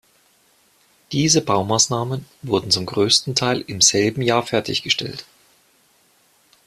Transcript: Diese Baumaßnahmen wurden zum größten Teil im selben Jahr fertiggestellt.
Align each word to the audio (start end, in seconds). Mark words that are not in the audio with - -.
Diese 1.11 1.41
Baumaßnahmen 1.43 2.25
wurden 2.41 2.71
zum 2.71 2.87
größten 2.87 3.35
Teil 3.35 3.61
im 3.61 3.81
selben 3.81 4.23
Jahr 4.23 4.41
fertiggestellt. 4.43 5.25